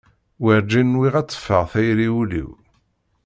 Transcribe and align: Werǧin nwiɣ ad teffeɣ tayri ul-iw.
Werǧin 0.41 0.89
nwiɣ 0.93 1.13
ad 1.17 1.27
teffeɣ 1.29 1.63
tayri 1.71 2.07
ul-iw. 2.19 2.51